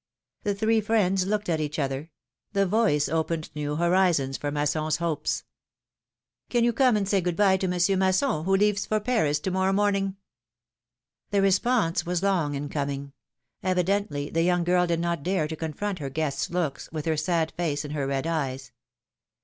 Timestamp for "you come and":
6.63-7.07